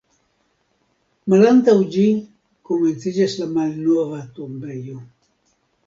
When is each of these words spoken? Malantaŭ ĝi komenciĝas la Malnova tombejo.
Malantaŭ 1.33 1.75
ĝi 1.97 2.07
komenciĝas 2.71 3.39
la 3.45 3.51
Malnova 3.61 4.27
tombejo. 4.41 5.03